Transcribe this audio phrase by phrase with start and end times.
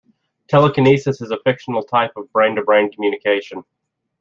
[0.47, 3.63] Telekinesis is a fictional type of brain to brain communication.